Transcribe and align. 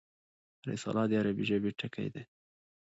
رساله 0.69 1.03
د 1.09 1.11
عربي 1.19 1.43
ژبي 1.49 1.71
ټکی 1.79 2.07
دﺉ. 2.13 2.23